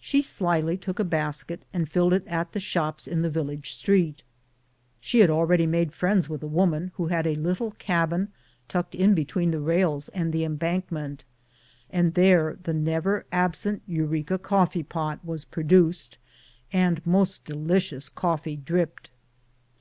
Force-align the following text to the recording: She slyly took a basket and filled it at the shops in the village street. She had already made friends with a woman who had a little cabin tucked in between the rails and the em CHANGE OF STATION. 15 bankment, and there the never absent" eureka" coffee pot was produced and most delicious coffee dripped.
She 0.00 0.22
slyly 0.22 0.76
took 0.76 1.00
a 1.00 1.02
basket 1.04 1.64
and 1.72 1.88
filled 1.88 2.12
it 2.12 2.24
at 2.28 2.52
the 2.52 2.60
shops 2.60 3.08
in 3.08 3.22
the 3.22 3.28
village 3.28 3.72
street. 3.74 4.22
She 5.00 5.18
had 5.18 5.28
already 5.28 5.66
made 5.66 5.92
friends 5.92 6.28
with 6.28 6.44
a 6.44 6.46
woman 6.46 6.92
who 6.94 7.08
had 7.08 7.26
a 7.26 7.34
little 7.34 7.72
cabin 7.72 8.28
tucked 8.68 8.94
in 8.94 9.12
between 9.12 9.50
the 9.50 9.58
rails 9.58 10.08
and 10.10 10.32
the 10.32 10.44
em 10.44 10.52
CHANGE 10.52 10.54
OF 10.54 10.58
STATION. 10.58 10.82
15 10.82 10.98
bankment, 11.10 11.24
and 11.90 12.14
there 12.14 12.56
the 12.62 12.74
never 12.74 13.26
absent" 13.32 13.82
eureka" 13.88 14.38
coffee 14.38 14.84
pot 14.84 15.18
was 15.24 15.44
produced 15.44 16.18
and 16.72 17.04
most 17.04 17.44
delicious 17.44 18.08
coffee 18.08 18.54
dripped. 18.54 19.10